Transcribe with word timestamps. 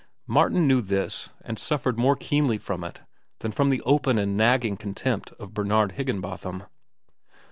Martin 0.25 0.67
knew 0.67 0.81
this 0.81 1.29
and 1.41 1.59
suffered 1.59 1.95
more 1.99 2.15
keenly 2.15 2.57
from 2.57 2.83
it 2.83 3.01
than 3.41 3.51
from 3.51 3.69
the 3.69 3.83
open 3.83 4.17
and 4.17 4.35
nagging 4.35 4.75
contempt 4.75 5.31
of 5.33 5.53
Bernard 5.53 5.91
Higginbotham. 5.91 6.63